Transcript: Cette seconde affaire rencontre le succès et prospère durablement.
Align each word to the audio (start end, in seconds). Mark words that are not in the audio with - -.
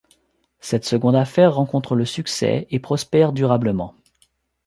Cette 0.61 0.83
seconde 0.85 1.15
affaire 1.15 1.53
rencontre 1.53 1.93
le 1.93 2.05
succès 2.05 2.65
et 2.71 2.79
prospère 2.79 3.33
durablement. 3.33 3.93